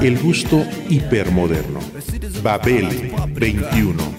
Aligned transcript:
El 0.00 0.18
gusto 0.18 0.64
hipermoderno. 0.88 1.80
Babel 2.42 2.88
21. 3.34 4.16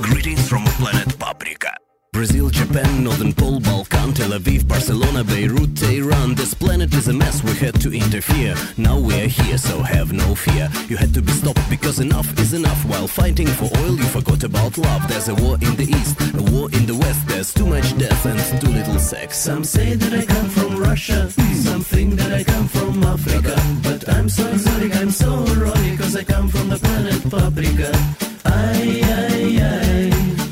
Greetings 0.00 0.48
from 0.48 0.64
planet 0.78 1.16
Paprika. 1.18 1.74
Brazil, 2.12 2.50
Japan, 2.50 3.04
Northern 3.04 3.32
Pole, 3.32 3.60
Balkan, 3.60 4.12
Tel 4.12 4.30
Aviv, 4.30 4.66
Barcelona, 4.66 5.22
Beirut, 5.22 5.76
Tehran. 5.76 6.34
This 6.34 6.52
planet 6.54 6.92
is 6.94 7.08
a 7.08 7.12
mess, 7.12 7.44
we 7.44 7.52
had 7.52 7.80
to 7.80 7.92
interfere. 7.92 8.54
Now 8.76 8.98
we 8.98 9.14
are 9.20 9.28
here, 9.28 9.58
so 9.58 9.82
have 9.82 10.12
no 10.12 10.34
fear. 10.34 10.68
You 10.88 10.96
had 10.96 11.14
to 11.14 11.22
be 11.22 11.32
stopped 11.32 11.68
because 11.70 12.00
enough 12.00 12.26
is 12.40 12.54
enough. 12.54 12.84
While 12.86 13.06
fighting 13.06 13.46
for 13.46 13.70
oil, 13.78 13.96
you 13.96 14.04
forgot 14.04 14.42
about 14.42 14.76
love. 14.78 15.06
There's 15.08 15.28
a 15.28 15.34
war 15.34 15.58
in 15.60 15.76
the 15.76 15.84
east, 15.84 16.16
a 16.34 16.42
war 16.52 16.68
in 16.72 16.86
the 16.86 16.96
west. 16.96 17.07
There's 17.38 17.54
too 17.54 17.66
much 17.66 17.96
death 17.96 18.26
and 18.26 18.60
too 18.60 18.66
little 18.66 18.98
sex. 18.98 19.38
Some 19.38 19.62
say 19.62 19.94
that 19.94 20.12
I 20.12 20.24
come 20.26 20.48
from 20.48 20.76
Russia, 20.76 21.30
some 21.62 21.82
think 21.82 22.14
that 22.14 22.32
I 22.32 22.42
come 22.42 22.66
from 22.66 23.00
Africa. 23.04 23.54
But 23.80 24.08
I'm 24.08 24.28
so 24.28 24.56
sorry, 24.56 24.92
I'm 24.94 25.12
so 25.12 25.44
roy, 25.54 25.96
cause 25.96 26.16
I 26.16 26.24
come 26.24 26.48
from 26.48 26.68
the 26.68 26.78
planet 26.78 27.22
Paprika. 27.30 27.92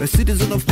A 0.01 0.07
citizen 0.07 0.53
of 0.53 0.65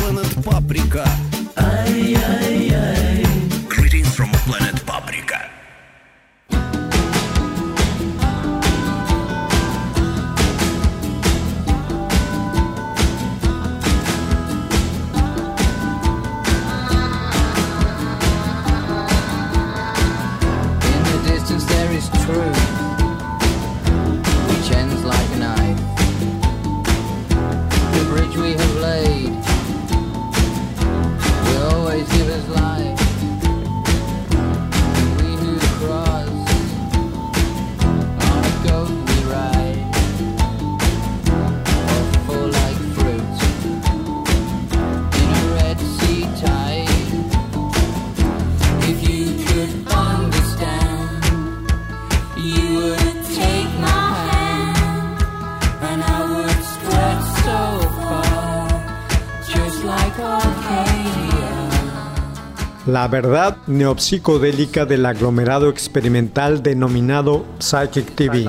La 62.94 63.08
verdad 63.08 63.56
neopsicodélica 63.66 64.86
del 64.86 65.04
aglomerado 65.04 65.68
experimental 65.68 66.62
denominado 66.62 67.44
Psychic 67.58 68.14
TV. 68.14 68.48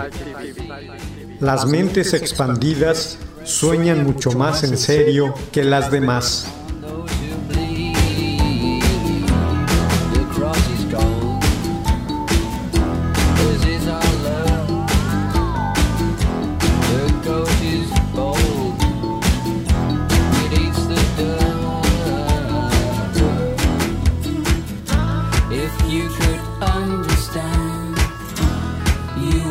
Las 1.40 1.66
mentes 1.66 2.14
expandidas 2.14 3.18
sueñan 3.44 4.04
mucho 4.04 4.34
más 4.34 4.64
en 4.64 4.78
serio 4.78 5.34
que 5.52 5.64
las 5.64 5.90
demás. 5.90 6.46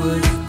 Would 0.04 0.43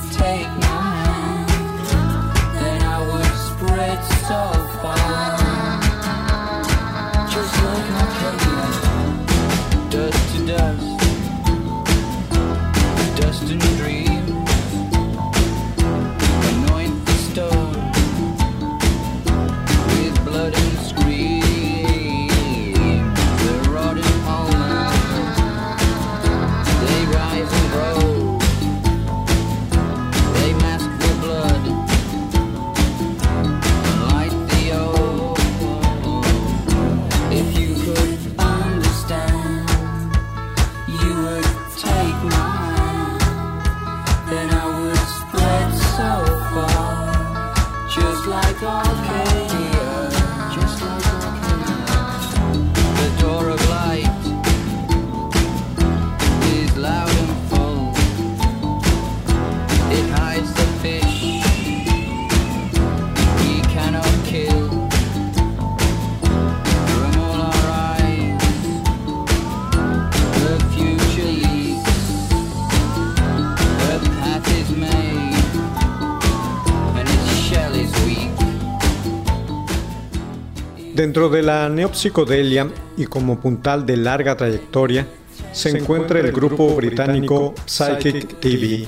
Dentro 81.16 81.30
de 81.30 81.44
la 81.44 81.70
neopsicodelia 81.70 82.68
y 82.98 83.06
como 83.06 83.40
puntal 83.40 83.85
de 83.85 83.96
larga 83.96 84.35
trayectoria, 84.35 85.08
se 85.53 85.70
encuentra 85.70 86.20
el 86.20 86.34
grupo 86.34 86.76
británico 86.76 87.56
Psychic 87.66 88.38
TV, 88.41 88.85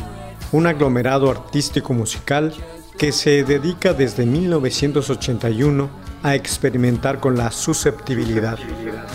un 0.51 0.67
aglomerado 0.67 1.31
artístico 1.31 1.93
musical 1.93 2.53
que 2.97 3.13
se 3.13 3.45
dedica 3.45 3.93
desde 3.93 4.25
1981 4.25 5.89
a 6.21 6.35
experimentar 6.35 7.21
con 7.21 7.37
la 7.37 7.49
susceptibilidad. 7.49 8.59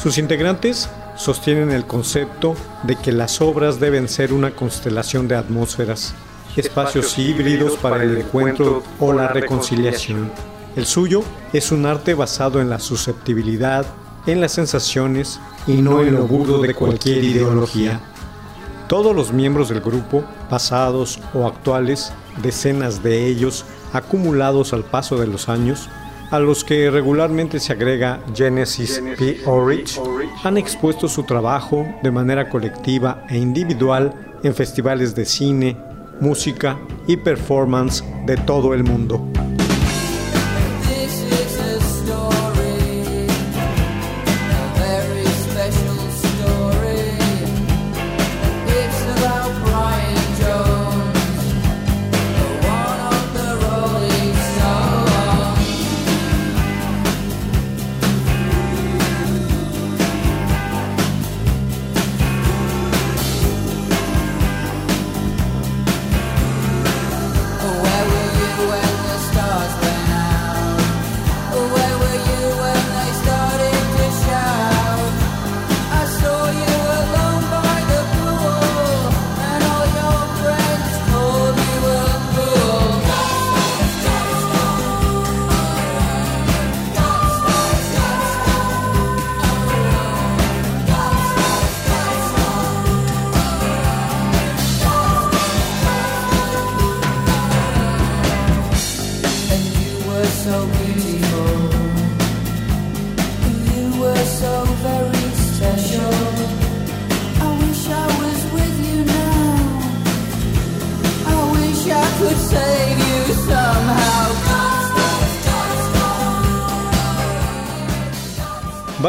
Sus 0.03 0.17
integrantes 0.17 0.89
sostienen 1.15 1.71
el 1.71 1.85
concepto 1.85 2.57
de 2.85 2.97
que 2.97 3.13
las 3.13 3.43
obras 3.43 3.79
deben 3.79 4.09
ser 4.09 4.33
una 4.33 4.53
constelación 4.53 5.29
de 5.29 5.37
atmósferas, 5.37 6.15
espacios 6.57 7.19
híbridos 7.19 7.77
para 7.77 8.05
el 8.05 8.17
encuentro 8.17 8.83
o 8.99 9.13
la 9.13 9.29
reconciliación. 9.29 10.31
El 10.75 10.87
suyo 10.87 11.23
es 11.53 11.71
un 11.71 11.85
arte 11.85 12.15
basado 12.15 12.61
en 12.61 12.71
la 12.71 12.79
susceptibilidad, 12.79 13.85
en 14.27 14.41
las 14.41 14.53
sensaciones 14.53 15.39
y 15.67 15.73
no 15.73 16.01
en 16.01 16.15
lo 16.15 16.27
burdo 16.27 16.63
de 16.63 16.73
cualquier 16.73 17.23
ideología. 17.23 18.01
Todos 18.89 19.15
los 19.15 19.33
miembros 19.33 19.69
del 19.69 19.81
grupo, 19.81 20.25
pasados 20.49 21.21
o 21.35 21.47
actuales, 21.47 22.13
decenas 22.43 23.03
de 23.03 23.27
ellos 23.27 23.67
acumulados 23.93 24.73
al 24.73 24.85
paso 24.85 25.19
de 25.19 25.27
los 25.27 25.51
años, 25.51 25.91
a 26.31 26.39
los 26.39 26.65
que 26.65 26.91
regularmente 26.91 27.61
se 27.61 27.75
agrega 27.75 28.21
Genesis 28.35 29.03
P. 29.19 29.43
Orridge, 29.45 30.01
han 30.43 30.57
expuesto 30.57 31.07
su 31.07 31.25
trabajo 31.25 31.87
de 32.03 32.11
manera 32.11 32.49
colectiva 32.49 33.27
e 33.29 33.37
individual 33.37 34.39
en 34.43 34.55
festivales 34.55 35.15
de 35.15 35.27
cine, 35.27 35.77
música 36.21 36.79
y 37.07 37.19
performance 37.19 38.03
de 38.25 38.39
todo 38.39 38.73
el 38.73 38.85
mundo. 38.85 39.23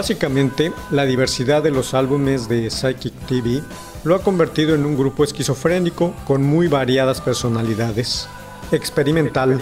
Básicamente, 0.03 0.73
la 0.91 1.05
diversidad 1.05 1.63
de 1.63 1.71
los 1.71 1.93
álbumes 1.93 2.49
de 2.49 2.69
Psychic 2.69 3.13
TV 3.25 3.61
lo 4.03 4.15
ha 4.15 4.21
convertido 4.21 4.75
en 4.75 4.85
un 4.85 4.97
grupo 4.97 5.23
esquizofrénico 5.23 6.13
con 6.27 6.43
muy 6.43 6.67
variadas 6.67 7.21
personalidades. 7.21 8.27
Experimental, 8.73 9.61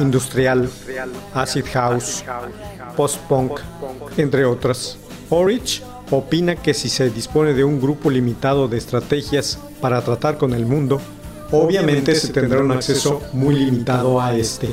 industrial, 0.00 0.68
acid 1.32 1.64
house, 1.72 2.24
post-punk, 2.96 3.60
entre 4.16 4.44
otras. 4.44 4.98
Orich 5.30 5.84
opina 6.10 6.56
que 6.56 6.74
si 6.74 6.88
se 6.88 7.10
dispone 7.10 7.54
de 7.54 7.62
un 7.62 7.80
grupo 7.80 8.10
limitado 8.10 8.66
de 8.66 8.78
estrategias 8.78 9.60
para 9.80 10.02
tratar 10.02 10.38
con 10.38 10.54
el 10.54 10.66
mundo, 10.66 11.00
obviamente 11.52 12.16
se 12.16 12.32
tendrá 12.32 12.62
un 12.62 12.72
acceso 12.72 13.22
muy 13.32 13.54
limitado 13.54 14.20
a 14.20 14.34
este. 14.34 14.68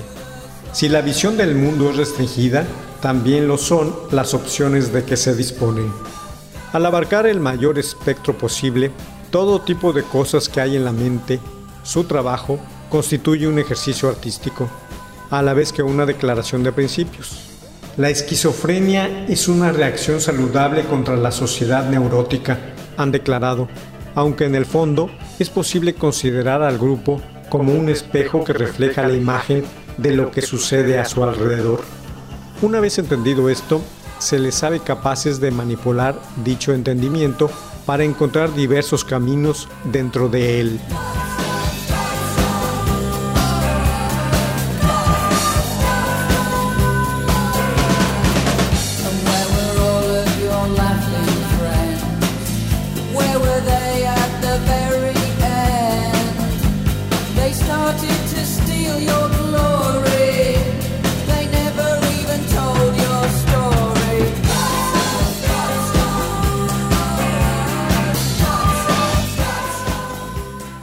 Si 0.72 0.90
la 0.90 1.02
visión 1.02 1.38
del 1.38 1.54
mundo 1.54 1.92
es 1.92 1.98
restringida, 1.98 2.66
también 3.02 3.48
lo 3.48 3.58
son 3.58 3.96
las 4.12 4.34
opciones 4.34 4.92
de 4.92 5.04
que 5.04 5.18
se 5.18 5.36
disponen. 5.36 5.92
Al 6.74 6.86
abarcar 6.86 7.26
el 7.26 7.40
mayor 7.40 7.80
espectro 7.80 8.38
posible, 8.38 8.92
todo 9.32 9.62
tipo 9.62 9.94
de 9.94 10.04
cosas 10.04 10.50
que 10.50 10.62
hay 10.62 10.76
en 10.76 10.86
la 10.86 10.92
mente, 10.92 11.40
su 11.84 12.04
trabajo 12.04 12.60
constituye 12.90 13.48
un 13.48 13.60
ejercicio 13.60 14.10
artístico, 14.10 14.70
a 15.30 15.42
la 15.42 15.54
vez 15.54 15.72
que 15.72 15.84
una 15.84 16.06
declaración 16.06 16.64
de 16.64 16.72
principios. 16.72 17.50
La 17.98 18.10
esquizofrenia 18.10 19.26
es 19.28 19.48
una 19.48 19.72
reacción 19.72 20.22
saludable 20.22 20.86
contra 20.86 21.16
la 21.16 21.32
sociedad 21.32 21.90
neurótica, 21.90 22.60
han 22.98 23.12
declarado, 23.12 23.68
aunque 24.16 24.46
en 24.46 24.56
el 24.56 24.66
fondo 24.66 25.10
es 25.38 25.50
posible 25.50 25.94
considerar 25.94 26.62
al 26.62 26.78
grupo 26.78 27.22
como 27.50 27.74
un 27.74 27.90
espejo 27.90 28.44
que 28.44 28.54
refleja 28.54 29.08
la 29.08 29.16
imagen 29.16 29.64
de 29.98 30.14
lo 30.14 30.32
que 30.32 30.42
sucede 30.42 31.00
a 31.00 31.06
su 31.06 31.24
alrededor. 31.24 31.82
Una 32.62 32.82
vez 32.82 32.98
entendido 32.98 33.48
esto, 33.50 33.82
se 34.20 34.38
les 34.38 34.54
sabe 34.54 34.82
capaces 34.82 35.40
de 35.40 35.50
manipular 35.50 36.20
dicho 36.44 36.74
entendimiento 36.74 37.50
para 37.86 38.04
encontrar 38.04 38.54
diversos 38.54 39.06
caminos 39.06 39.70
dentro 39.86 40.28
de 40.28 40.60
él. 40.60 40.80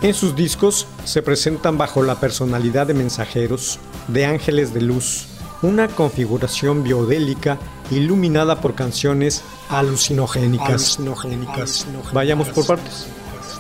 En 0.06 0.14
sus 0.14 0.37
discos 0.37 0.87
se 1.05 1.20
presentan 1.20 1.79
bajo 1.79 2.00
la 2.00 2.20
personalidad 2.20 2.87
de 2.87 2.94
mensajeros, 2.94 3.81
de 4.06 4.25
ángeles 4.25 4.73
de 4.73 4.81
luz, 4.81 5.26
una 5.62 5.88
configuración 5.88 6.85
biodélica 6.85 7.58
iluminada 7.91 8.61
por 8.61 8.76
canciones 8.76 9.43
alucinogénicas. 9.69 10.97
Vayamos 12.12 12.50
por 12.50 12.69
partes. 12.69 13.08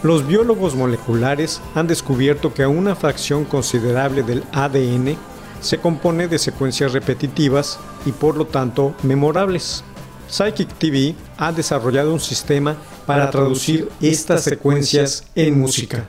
Los 0.04 0.24
biólogos 0.24 0.76
moleculares 0.76 1.60
han 1.74 1.88
descubierto 1.88 2.54
que 2.54 2.64
una 2.64 2.94
fracción 2.94 3.44
considerable 3.44 4.22
del 4.22 4.44
ADN 4.52 5.16
se 5.60 5.78
compone 5.78 6.28
de 6.28 6.38
secuencias 6.38 6.92
repetitivas 6.92 7.80
y 8.04 8.12
por 8.12 8.36
lo 8.36 8.46
tanto 8.46 8.94
memorables. 9.02 9.82
Psychic 10.28 10.72
TV 10.78 11.16
ha 11.38 11.50
desarrollado 11.50 12.12
un 12.12 12.20
sistema 12.20 12.76
para 13.04 13.32
traducir 13.32 13.88
estas 14.00 14.44
secuencias 14.44 15.24
en 15.34 15.58
música. 15.58 16.08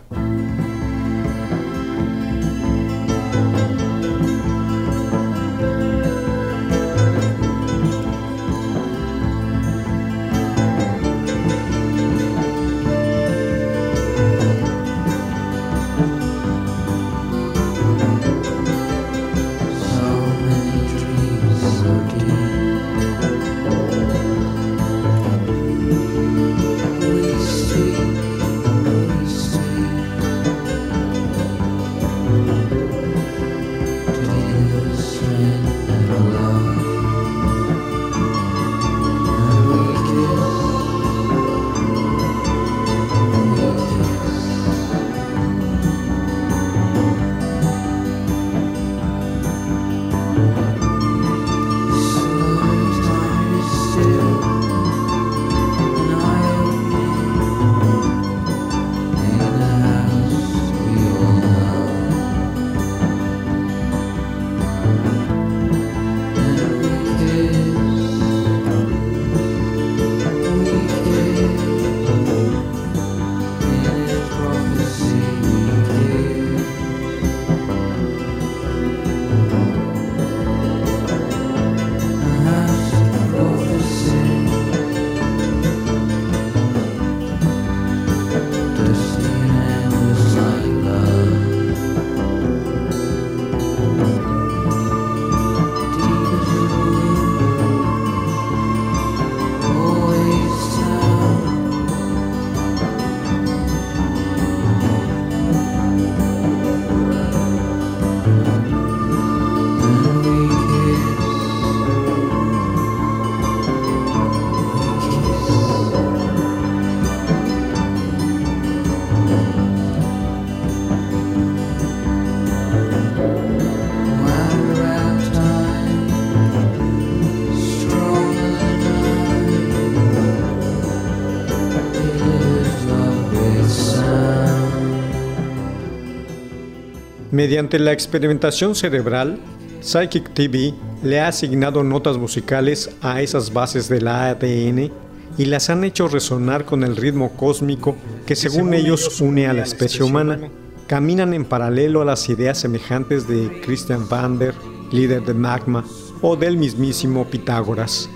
Mediante 137.37 137.77
la 137.77 137.91
experimentación 137.91 138.73
cerebral, 138.73 139.37
Psychic 139.81 140.33
TV 140.33 140.73
le 141.03 141.19
ha 141.19 141.27
asignado 141.27 141.83
notas 141.83 142.17
musicales 142.17 142.89
a 143.03 143.21
esas 143.21 143.53
bases 143.53 143.87
del 143.87 144.07
ADN 144.07 144.91
y 145.37 145.45
las 145.45 145.69
han 145.69 145.83
hecho 145.83 146.07
resonar 146.07 146.65
con 146.65 146.83
el 146.83 146.95
ritmo 146.95 147.33
cósmico 147.37 147.95
que 148.25 148.35
según 148.35 148.73
ellos 148.73 149.21
une 149.21 149.45
a 149.45 149.53
la 149.53 149.61
especie 149.61 150.01
humana. 150.01 150.49
Caminan 150.87 151.35
en 151.35 151.45
paralelo 151.45 152.01
a 152.01 152.05
las 152.05 152.27
ideas 152.27 152.57
semejantes 152.57 153.27
de 153.27 153.61
Christian 153.63 154.09
Vander, 154.09 154.55
líder 154.91 155.23
de 155.23 155.35
Magma, 155.35 155.85
o 156.23 156.35
del 156.35 156.57
mismísimo 156.57 157.25
Pitágoras. 157.25 158.09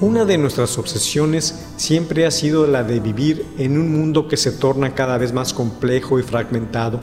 Una 0.00 0.24
de 0.24 0.38
nuestras 0.38 0.76
obsesiones 0.76 1.68
siempre 1.76 2.26
ha 2.26 2.32
sido 2.32 2.66
la 2.66 2.82
de 2.82 2.98
vivir 2.98 3.46
en 3.58 3.78
un 3.78 3.92
mundo 3.92 4.26
que 4.26 4.36
se 4.36 4.50
torna 4.50 4.96
cada 4.96 5.18
vez 5.18 5.32
más 5.32 5.54
complejo 5.54 6.18
y 6.18 6.24
fragmentado, 6.24 6.98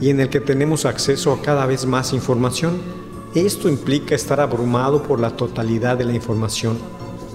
y 0.00 0.10
en 0.10 0.20
el 0.20 0.28
que 0.28 0.40
tenemos 0.40 0.84
acceso 0.84 1.32
a 1.32 1.42
cada 1.42 1.66
vez 1.66 1.86
más 1.86 2.12
información. 2.12 2.80
Esto 3.34 3.68
implica 3.68 4.14
estar 4.14 4.40
abrumado 4.40 5.02
por 5.02 5.20
la 5.20 5.36
totalidad 5.36 5.96
de 5.96 6.04
la 6.04 6.14
información. 6.14 6.78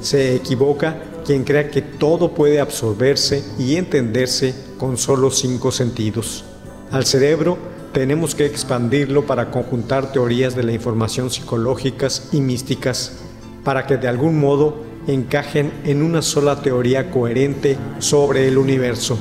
Se 0.02 0.36
equivoca 0.36 1.02
quien 1.26 1.44
crea 1.44 1.70
que 1.70 1.82
todo 1.82 2.34
puede 2.34 2.60
absorberse 2.60 3.44
y 3.58 3.76
entenderse 3.76 4.54
con 4.78 4.98
solo 4.98 5.32
cinco 5.32 5.72
sentidos. 5.72 6.44
Al 6.92 7.06
cerebro 7.06 7.58
tenemos 7.94 8.36
que 8.36 8.46
expandirlo 8.46 9.26
para 9.26 9.52
conjuntar 9.52 10.12
teorías 10.12 10.56
de 10.56 10.64
la 10.64 10.74
información 10.74 11.32
psicológicas 11.32 12.30
y 12.34 12.42
místicas, 12.42 13.20
para 13.64 13.88
que 13.88 13.98
de 13.98 14.08
algún 14.08 14.40
modo 14.40 14.84
encajen 15.08 15.72
en 15.86 16.04
una 16.04 16.22
sola 16.22 16.62
teoría 16.62 17.10
coherente 17.10 17.78
sobre 18.00 18.48
el 18.48 18.58
universo. 18.58 19.18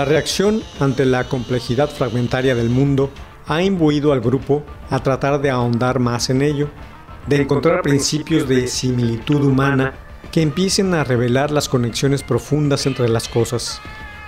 La 0.00 0.06
reacción 0.06 0.62
ante 0.80 1.04
la 1.04 1.24
complejidad 1.24 1.90
fragmentaria 1.90 2.54
del 2.54 2.70
mundo 2.70 3.10
ha 3.46 3.62
imbuido 3.62 4.14
al 4.14 4.22
grupo 4.22 4.64
a 4.88 5.00
tratar 5.00 5.42
de 5.42 5.50
ahondar 5.50 5.98
más 5.98 6.30
en 6.30 6.40
ello, 6.40 6.70
de 7.26 7.42
encontrar 7.42 7.82
principios 7.82 8.48
de 8.48 8.66
similitud 8.66 9.44
humana 9.44 9.92
que 10.32 10.40
empiecen 10.40 10.94
a 10.94 11.04
revelar 11.04 11.50
las 11.50 11.68
conexiones 11.68 12.22
profundas 12.22 12.86
entre 12.86 13.10
las 13.10 13.28
cosas. 13.28 13.82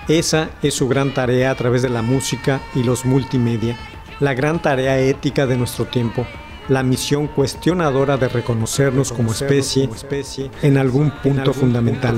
Esa 0.09 0.51
es 0.63 0.75
su 0.75 0.89
gran 0.89 1.15
tarea 1.15 1.51
a 1.51 1.55
través 1.55 1.81
de 1.81 1.89
la 1.89 2.03
música 2.03 2.61
y 2.75 2.83
los 2.83 3.07
multimedia, 3.07 3.75
la 4.21 4.35
gran 4.35 4.61
tarea 4.61 4.99
ética 4.99 5.47
de 5.47 5.57
nuestro 5.57 5.87
tiempo, 5.87 6.27
la 6.69 6.83
misión 6.83 7.29
cuestionadora 7.29 8.19
de 8.19 8.29
reconocernos 8.29 9.11
como 9.11 9.33
especie 9.33 9.89
en 10.61 10.77
algún 10.77 11.11
punto 11.23 11.55
fundamental. 11.55 12.17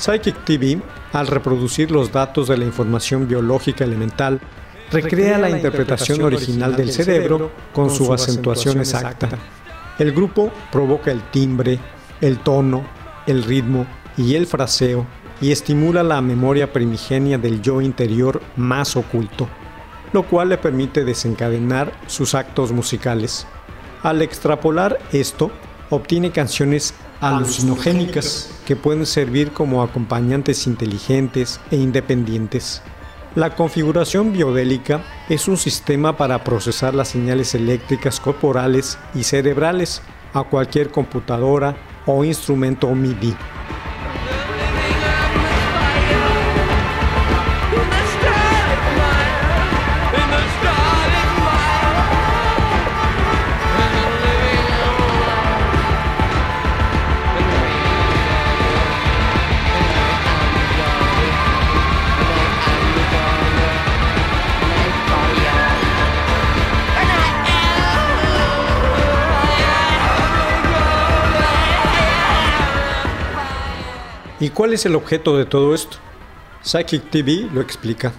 Psychic 0.00 0.46
TV, 0.46 0.80
al 1.12 1.26
reproducir 1.26 1.90
los 1.90 2.10
datos 2.10 2.48
de 2.48 2.56
la 2.56 2.64
información 2.64 3.28
biológica 3.28 3.84
elemental, 3.84 4.40
recrea 4.90 5.36
la 5.36 5.50
interpretación 5.50 6.22
original 6.22 6.74
del 6.74 6.90
cerebro 6.90 7.52
con 7.74 7.90
su 7.90 8.10
acentuación 8.10 8.78
exacta. 8.78 9.28
El 9.98 10.12
grupo 10.12 10.50
provoca 10.72 11.10
el 11.10 11.20
timbre, 11.30 11.78
el 12.22 12.38
tono, 12.38 12.82
el 13.26 13.42
ritmo 13.42 13.86
y 14.16 14.36
el 14.36 14.46
fraseo 14.46 15.06
y 15.42 15.52
estimula 15.52 16.02
la 16.02 16.22
memoria 16.22 16.72
primigenia 16.72 17.36
del 17.36 17.60
yo 17.60 17.82
interior 17.82 18.40
más 18.56 18.96
oculto, 18.96 19.48
lo 20.14 20.22
cual 20.22 20.48
le 20.48 20.56
permite 20.56 21.04
desencadenar 21.04 21.92
sus 22.06 22.34
actos 22.34 22.72
musicales. 22.72 23.46
Al 24.02 24.22
extrapolar 24.22 24.98
esto, 25.12 25.50
obtiene 25.90 26.30
canciones 26.30 26.94
alucinogénicas 27.20 28.50
que 28.66 28.76
pueden 28.76 29.06
servir 29.06 29.52
como 29.52 29.82
acompañantes 29.82 30.66
inteligentes 30.66 31.60
e 31.70 31.76
independientes. 31.76 32.82
La 33.34 33.54
configuración 33.54 34.32
biodélica 34.32 35.02
es 35.28 35.46
un 35.46 35.56
sistema 35.56 36.16
para 36.16 36.42
procesar 36.42 36.94
las 36.94 37.08
señales 37.08 37.54
eléctricas 37.54 38.18
corporales 38.18 38.98
y 39.14 39.22
cerebrales 39.22 40.02
a 40.34 40.42
cualquier 40.42 40.90
computadora 40.90 41.76
o 42.06 42.24
instrumento 42.24 42.92
MIDI. 42.92 43.36
¿Y 74.40 74.48
cuál 74.48 74.72
es 74.72 74.86
el 74.86 74.96
objeto 74.96 75.36
de 75.36 75.44
todo 75.44 75.74
esto? 75.74 75.98
Psychic 76.62 77.10
TV 77.10 77.46
lo 77.52 77.60
explica. 77.60 78.12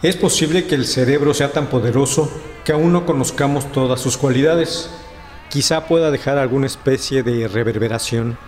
Es 0.00 0.14
posible 0.14 0.64
que 0.66 0.76
el 0.76 0.86
cerebro 0.86 1.34
sea 1.34 1.50
tan 1.50 1.66
poderoso 1.66 2.30
que 2.64 2.70
aún 2.70 2.92
no 2.92 3.04
conozcamos 3.04 3.72
todas 3.72 4.00
sus 4.00 4.16
cualidades. 4.16 4.88
Quizá 5.50 5.88
pueda 5.88 6.12
dejar 6.12 6.38
alguna 6.38 6.66
especie 6.66 7.24
de 7.24 7.48
reverberación. 7.48 8.38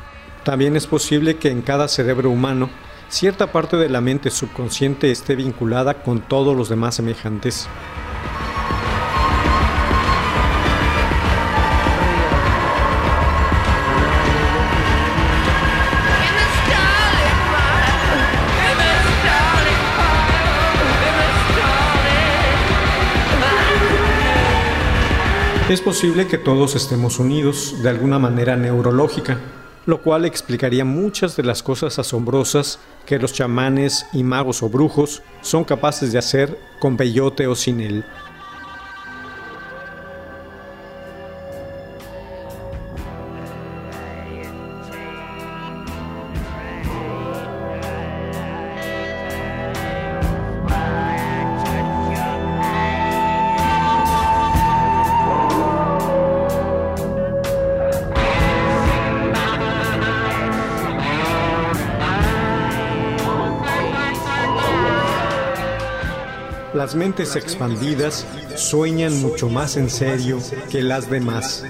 También 0.44 0.76
es 0.76 0.87
posible 0.87 1.38
que 1.38 1.50
en 1.50 1.62
cada 1.62 1.88
cerebro 1.88 2.30
humano 2.30 2.70
cierta 3.08 3.50
parte 3.50 3.76
de 3.76 3.88
la 3.88 4.00
mente 4.00 4.30
subconsciente 4.30 5.10
esté 5.10 5.34
vinculada 5.34 6.04
con 6.04 6.20
todos 6.20 6.56
los 6.56 6.68
demás 6.68 6.94
semejantes. 6.94 7.68
Es 25.68 25.82
posible 25.82 26.26
que 26.26 26.38
todos 26.38 26.74
estemos 26.76 27.18
unidos 27.18 27.83
de 27.83 27.90
alguna 27.90 28.18
manera 28.18 28.57
neurológica, 28.57 29.38
lo 29.85 30.00
cual 30.00 30.24
explicaría 30.24 30.87
muchas 30.87 31.37
de 31.37 31.42
las 31.42 31.62
cosas 31.62 31.98
asombrosas 31.98 32.78
que 33.04 33.18
los 33.18 33.35
chamanes 33.35 34.07
y 34.14 34.22
magos 34.22 34.62
o 34.62 34.70
brujos 34.70 35.22
son 35.42 35.64
capaces 35.64 36.11
de 36.11 36.18
hacer 36.18 36.59
con 36.81 36.96
peyote 36.96 37.46
o 37.46 37.54
sin 37.54 37.83
él. 37.83 38.07
Expandidas 67.18 68.24
sueñan 68.54 69.20
mucho 69.20 69.48
más 69.48 69.76
en 69.76 69.90
serio 69.90 70.38
que 70.70 70.83
las 70.83 71.11
demás. 71.11 71.64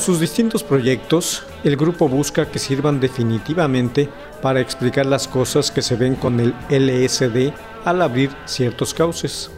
Con 0.00 0.06
sus 0.06 0.20
distintos 0.20 0.64
proyectos, 0.64 1.42
el 1.62 1.76
grupo 1.76 2.08
busca 2.08 2.50
que 2.50 2.58
sirvan 2.58 3.00
definitivamente 3.00 4.08
para 4.40 4.58
explicar 4.58 5.04
las 5.04 5.28
cosas 5.28 5.70
que 5.70 5.82
se 5.82 5.94
ven 5.94 6.14
con 6.14 6.40
el 6.40 6.54
LSD 6.70 7.52
al 7.84 8.00
abrir 8.00 8.30
ciertos 8.46 8.94
cauces. 8.94 9.50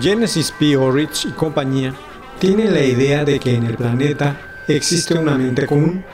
Genesis 0.00 0.54
P. 0.56 0.76
Orridge 0.76 1.24
y 1.24 1.32
compañía 1.32 1.92
tienen 2.38 2.74
la 2.74 2.84
idea 2.84 3.24
de 3.24 3.40
que 3.40 3.56
en 3.56 3.64
el 3.66 3.74
planeta 3.74 4.40
existe 4.68 5.14
una 5.18 5.36
mente 5.36 5.66
común. 5.66 6.04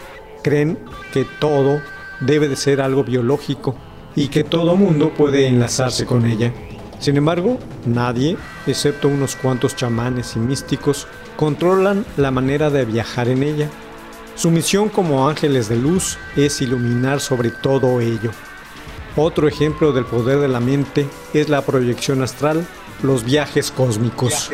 Creen 0.43 0.79
que 1.13 1.27
todo 1.39 1.83
debe 2.21 2.49
de 2.49 2.57
ser 2.57 2.81
algo 2.81 3.05
biológico 3.05 3.77
y 4.17 4.29
que 4.29 4.45
todo 4.45 4.77
mundo 4.77 5.13
puede 5.13 5.47
enlazarse 5.47 6.07
con 6.07 6.25
ella. 6.25 6.55
Sin 7.03 7.17
embargo, 7.17 7.59
nadie, 7.85 8.37
excepto 8.65 9.09
unos 9.09 9.35
cuantos 9.35 9.75
chamanes 9.75 10.37
y 10.37 10.39
místicos, 10.39 11.09
controlan 11.37 12.07
la 12.17 12.31
manera 12.31 12.71
de 12.71 12.85
viajar 12.85 13.27
en 13.27 13.43
ella. 13.43 13.69
Su 14.37 14.53
misión 14.53 14.89
como 14.89 15.29
ángeles 15.29 15.69
de 15.69 15.75
luz 15.75 16.17
es 16.37 16.63
iluminar 16.63 17.19
sobre 17.19 17.51
todo 17.51 18.01
ello. 18.01 18.31
Otro 19.17 19.49
ejemplo 19.49 19.91
del 19.91 20.05
poder 20.05 20.39
de 20.39 20.47
la 20.47 20.61
mente 20.61 21.09
es 21.35 21.49
la 21.49 21.63
proyección 21.63 22.23
astral, 22.23 22.65
los 23.03 23.25
viajes 23.25 23.73
cósmicos. 23.73 24.49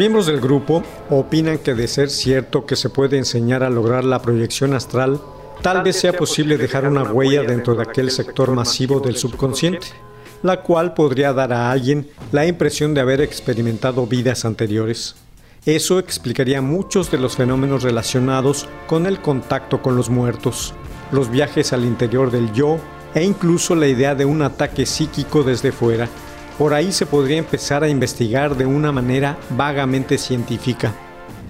Miembros 0.00 0.24
del 0.24 0.40
grupo 0.40 0.82
opinan 1.10 1.58
que 1.58 1.74
de 1.74 1.86
ser 1.86 2.08
cierto 2.08 2.64
que 2.64 2.74
se 2.74 2.88
puede 2.88 3.18
enseñar 3.18 3.62
a 3.62 3.68
lograr 3.68 4.02
la 4.02 4.22
proyección 4.22 4.72
astral, 4.72 5.20
tal 5.60 5.82
vez 5.82 5.96
sea 5.96 6.14
posible 6.14 6.56
dejar 6.56 6.88
una 6.88 7.02
huella 7.02 7.42
dentro 7.42 7.74
de 7.74 7.82
aquel 7.82 8.10
sector 8.10 8.50
masivo 8.52 9.00
del 9.00 9.18
subconsciente, 9.18 9.88
la 10.42 10.62
cual 10.62 10.94
podría 10.94 11.34
dar 11.34 11.52
a 11.52 11.70
alguien 11.70 12.08
la 12.32 12.46
impresión 12.46 12.94
de 12.94 13.02
haber 13.02 13.20
experimentado 13.20 14.06
vidas 14.06 14.46
anteriores. 14.46 15.16
Eso 15.66 15.98
explicaría 15.98 16.62
muchos 16.62 17.10
de 17.10 17.18
los 17.18 17.36
fenómenos 17.36 17.82
relacionados 17.82 18.66
con 18.86 19.04
el 19.04 19.20
contacto 19.20 19.82
con 19.82 19.96
los 19.96 20.08
muertos, 20.08 20.72
los 21.12 21.30
viajes 21.30 21.74
al 21.74 21.84
interior 21.84 22.30
del 22.30 22.50
yo 22.54 22.78
e 23.14 23.22
incluso 23.22 23.74
la 23.74 23.86
idea 23.86 24.14
de 24.14 24.24
un 24.24 24.40
ataque 24.40 24.86
psíquico 24.86 25.42
desde 25.42 25.72
fuera. 25.72 26.08
Por 26.60 26.74
ahí 26.74 26.92
se 26.92 27.06
podría 27.06 27.38
empezar 27.38 27.82
a 27.82 27.88
investigar 27.88 28.54
de 28.54 28.66
una 28.66 28.92
manera 28.92 29.38
vagamente 29.56 30.18
científica. 30.18 30.92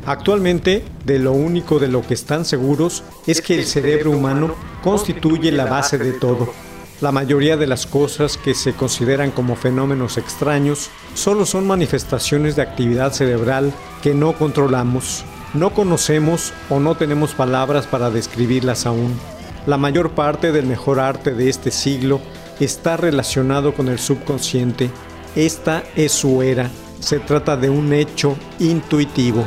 Actualmente, 0.06 0.84
de 1.04 1.18
lo 1.18 1.32
único 1.32 1.80
de 1.80 1.88
lo 1.88 2.02
que 2.02 2.14
están 2.14 2.44
seguros 2.44 3.02
es 3.26 3.42
que 3.42 3.56
el 3.56 3.66
cerebro 3.66 4.12
humano 4.12 4.54
constituye 4.84 5.50
la 5.50 5.64
base 5.64 5.98
de 5.98 6.12
todo. 6.12 6.54
La 7.00 7.10
mayoría 7.10 7.56
de 7.56 7.66
las 7.66 7.88
cosas 7.88 8.36
que 8.36 8.54
se 8.54 8.72
consideran 8.72 9.32
como 9.32 9.56
fenómenos 9.56 10.16
extraños 10.16 10.90
solo 11.14 11.44
son 11.44 11.66
manifestaciones 11.66 12.54
de 12.54 12.62
actividad 12.62 13.12
cerebral 13.12 13.72
que 14.04 14.14
no 14.14 14.34
controlamos, 14.34 15.24
no 15.54 15.70
conocemos 15.70 16.52
o 16.68 16.78
no 16.78 16.94
tenemos 16.94 17.34
palabras 17.34 17.88
para 17.88 18.10
describirlas 18.10 18.86
aún. 18.86 19.18
La 19.66 19.76
mayor 19.76 20.12
parte 20.12 20.52
del 20.52 20.66
mejor 20.66 21.00
arte 21.00 21.32
de 21.32 21.48
este 21.48 21.72
siglo 21.72 22.20
está 22.60 22.96
relacionado 22.96 23.74
con 23.74 23.88
el 23.88 23.98
subconsciente. 23.98 24.90
Esta 25.34 25.82
es 25.96 26.12
su 26.12 26.42
era. 26.42 26.70
Se 27.00 27.18
trata 27.18 27.56
de 27.56 27.70
un 27.70 27.92
hecho 27.92 28.36
intuitivo. 28.58 29.44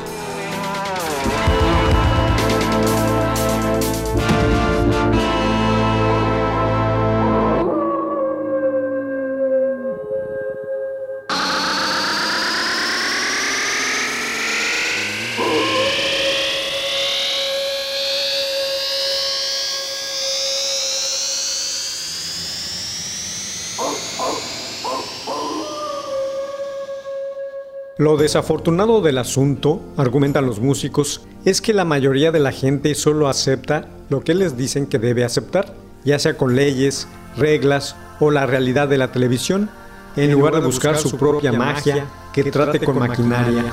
Lo 28.04 28.18
desafortunado 28.18 29.00
del 29.00 29.18
asunto, 29.18 29.80
argumentan 29.96 30.46
los 30.46 30.60
músicos, 30.60 31.22
es 31.46 31.62
que 31.62 31.72
la 31.72 31.86
mayoría 31.86 32.34
de 32.34 32.42
la 32.42 32.52
gente 32.52 32.96
solo 32.96 33.30
acepta 33.30 33.88
lo 34.10 34.26
que 34.26 34.34
les 34.34 34.58
dicen 34.58 34.88
que 34.88 35.00
debe 35.00 35.24
aceptar, 35.24 35.74
ya 36.04 36.20
sea 36.20 36.36
con 36.36 36.54
leyes, 36.54 37.08
reglas 37.38 37.96
o 38.20 38.30
la 38.30 38.46
realidad 38.46 38.89
de 38.89 38.98
la 38.98 39.13
televisión, 39.13 39.70
en 40.18 40.34
lugar 40.34 40.56
de 40.56 40.60
buscar 40.60 40.98
su 40.98 41.18
propia 41.18 41.54
magia 41.54 42.06
que 42.34 42.44
trate 42.52 42.82
con 42.82 43.00
maquinaria. 43.00 43.72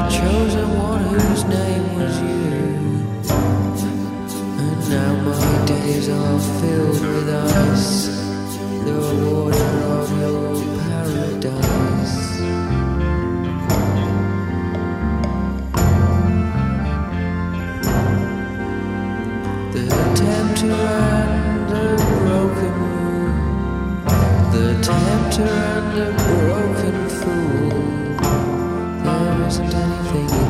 The 0.00 0.08
chosen 0.08 0.68
one 0.78 1.02
whose 1.02 1.44
name 1.44 1.94
was 1.94 2.14
you. 2.22 2.56
And 4.64 4.80
now 4.88 5.12
my 5.28 5.66
days 5.66 6.08
are 6.08 6.40
filled 6.58 7.00
with 7.04 7.28
ice. 7.28 8.06
The 8.86 8.96
water 9.28 9.72
of 9.98 10.08
your 10.18 10.42
paradise. 10.80 12.16
The 19.74 19.84
tempter 20.16 20.72
and 20.72 21.60
the 21.74 21.86
broken 22.20 22.72
moon. 22.80 23.34
The 24.54 24.66
tempter 24.82 25.44
and 25.44 25.86
the 25.98 26.08
broken 26.24 26.96
fool 27.18 27.59
wasn't 29.50 29.74
anything 29.74 30.49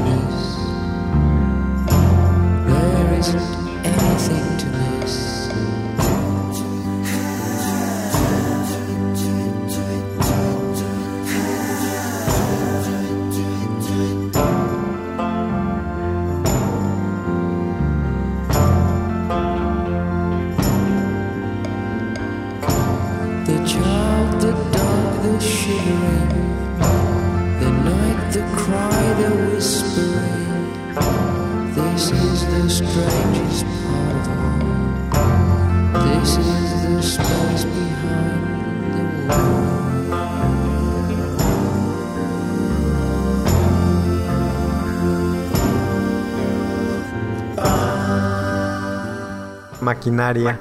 Maquinaria, 49.91 50.59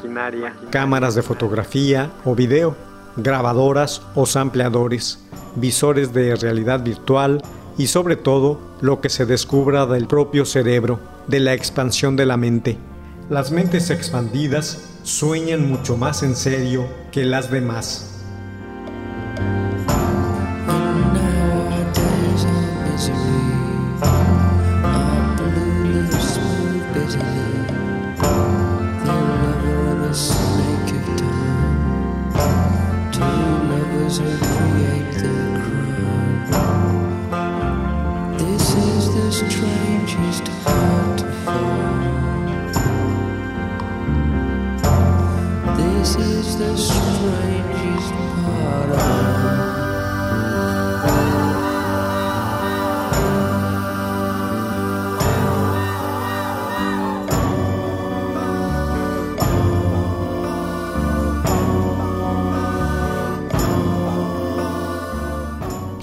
cámaras 0.72 1.14
de 1.14 1.22
fotografía 1.22 2.12
o 2.26 2.34
video, 2.34 2.76
grabadoras 3.16 4.02
o 4.16 4.26
sampleadores, 4.26 5.20
visores 5.56 6.14
de 6.14 6.36
realidad 6.36 6.84
virtual 6.84 7.44
y 7.78 7.88
sobre 7.88 8.16
todo 8.16 8.60
lo 8.82 9.02
que 9.02 9.10
se 9.10 9.26
descubra 9.26 9.86
del 9.86 10.08
propio 10.08 10.46
cerebro, 10.46 11.00
de 11.28 11.40
la 11.40 11.54
expansión 11.54 12.16
de 12.16 12.26
la 12.26 12.38
mente. 12.38 12.78
Las 13.30 13.52
mentes 13.52 13.92
expandidas 13.92 14.98
sueñan 15.04 15.70
mucho 15.70 15.96
más 15.96 16.24
en 16.24 16.36
serio 16.36 16.88
que 17.12 17.24
las 17.24 17.52
demás. 17.52 18.19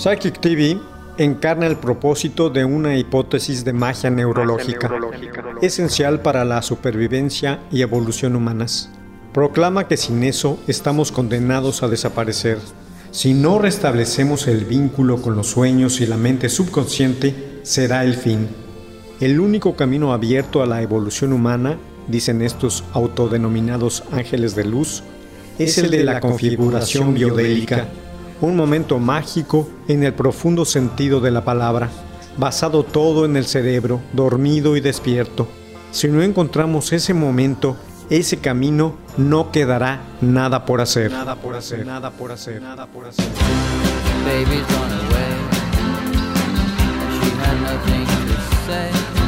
Psychic 0.06 0.38
TV 0.38 0.78
encarna 1.18 1.66
el 1.66 1.78
propósito 1.78 2.48
de 2.48 2.64
una 2.64 2.96
hipótesis 2.96 3.64
de 3.64 3.72
magia 3.72 4.08
neurológica, 4.08 4.88
esencial 5.62 6.20
para 6.20 6.44
la 6.44 6.62
supervivencia 6.62 7.58
y 7.72 7.82
evolución 7.82 8.36
humanas. 8.36 8.88
Proclama 9.32 9.88
que 9.88 9.96
sin 9.96 10.22
eso 10.22 10.60
estamos 10.68 11.10
condenados 11.10 11.82
a 11.82 11.88
desaparecer. 11.88 12.58
Si 13.10 13.34
no 13.34 13.58
restablecemos 13.58 14.46
el 14.46 14.64
vínculo 14.64 15.20
con 15.20 15.34
los 15.34 15.48
sueños 15.48 16.00
y 16.00 16.06
la 16.06 16.16
mente 16.16 16.50
subconsciente, 16.50 17.58
será 17.64 18.04
el 18.04 18.14
fin. 18.14 18.46
El 19.18 19.40
único 19.40 19.74
camino 19.74 20.12
abierto 20.12 20.62
a 20.62 20.66
la 20.66 20.82
evolución 20.82 21.32
humana, 21.32 21.78
dicen 22.06 22.42
estos 22.42 22.84
autodenominados 22.92 24.04
ángeles 24.12 24.54
de 24.54 24.66
luz, 24.66 25.02
es 25.58 25.78
el 25.78 25.90
de 25.90 26.04
la 26.04 26.20
configuración 26.20 27.12
biodélica, 27.12 27.88
un 28.40 28.56
momento 28.56 28.98
mágico 28.98 29.68
en 29.88 30.04
el 30.04 30.14
profundo 30.14 30.64
sentido 30.64 31.20
de 31.20 31.30
la 31.30 31.44
palabra. 31.44 31.88
basado 32.38 32.82
todo 32.82 33.24
en 33.24 33.34
el 33.36 33.46
cerebro, 33.46 34.00
dormido 34.12 34.76
y 34.76 34.80
despierto. 34.80 35.48
Si 35.90 36.06
no 36.06 36.20
encontramos 36.20 36.92
ese 36.92 37.14
momento, 37.14 37.78
ese 38.10 38.36
camino, 38.36 38.96
no 39.16 39.50
quedará 39.50 40.02
nada 40.20 40.66
por 40.66 40.82
hacer. 40.82 41.10
Nada 41.10 41.36
por 41.36 41.56
hacer, 41.56 41.86
nada 41.86 42.10
por 42.10 42.32
hacer, 42.32 42.60
nada 42.60 42.86
por 42.86 43.06
hacer. 43.06 43.24
baby's 44.26 44.66
gone 44.66 44.92
away. 44.92 45.32
And 47.00 47.12
she 47.22 47.30
had 47.30 47.56
nothing 47.62 48.06
to 48.26 48.40
say. 48.66 49.25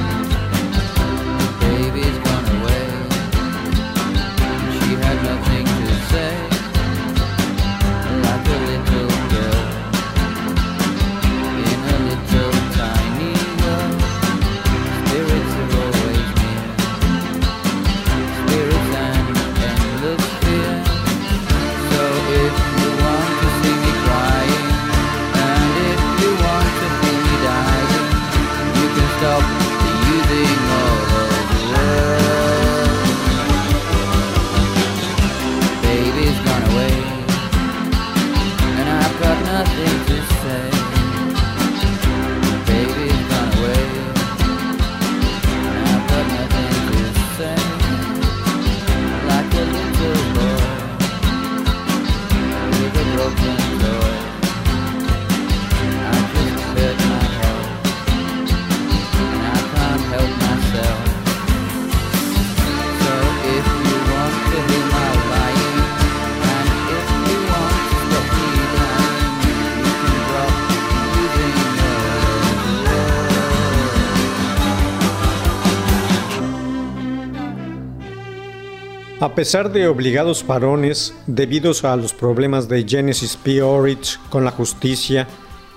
Pesar 79.38 79.70
de 79.70 79.86
obligados 79.86 80.42
parones 80.42 81.14
debidos 81.28 81.84
a 81.84 81.94
los 81.94 82.12
problemas 82.12 82.66
de 82.68 82.84
Genesis 82.84 83.36
P. 83.36 83.62
Orridge 83.62 84.18
con 84.30 84.44
la 84.44 84.50
justicia, 84.50 85.28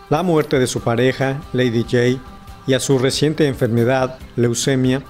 la 0.09 0.23
muerte 0.23 0.57
de 0.57 0.65
su 0.65 0.81
pareja, 0.81 1.39
Lady 1.53 1.83
J, 1.83 2.19
y 2.65 2.73
a 2.73 2.79
su 2.79 2.97
reciente 2.97 3.45
enfermedad, 3.45 4.17
leucemia, 4.35 5.03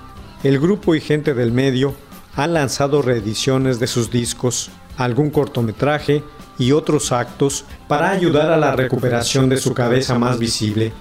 el 0.43 0.59
grupo 0.59 0.95
y 0.95 0.99
gente 0.99 1.33
del 1.33 1.53
medio 1.53 1.95
han 2.35 2.55
lanzado 2.55 3.01
reediciones 3.01 3.79
de 3.79 3.87
sus 3.87 4.11
discos, 4.11 4.69
algún 4.97 5.29
cortometraje 5.29 6.21
y 6.59 6.73
otros 6.73 7.13
actos 7.13 7.63
para 7.87 8.09
ayudar 8.09 8.51
a 8.51 8.57
la 8.57 8.75
recuperación 8.75 9.47
de 9.47 9.55
su 9.55 9.73
cabeza 9.73 10.19
más 10.19 10.37
visible. 10.37 10.91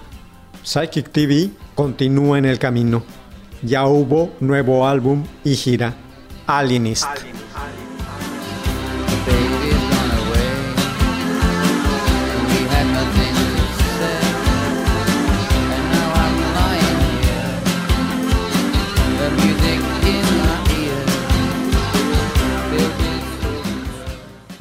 Psychic 0.63 1.11
TV 1.11 1.49
continúa 1.75 2.37
en 2.37 2.45
el 2.45 2.59
camino. 2.59 3.03
Ya 3.61 3.85
hubo 3.87 4.31
nuevo 4.39 4.87
álbum 4.87 5.25
y 5.43 5.55
gira. 5.55 5.97
Alienist. 6.47 7.40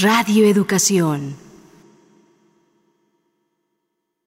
Radio 0.00 0.46
Educación 0.46 1.36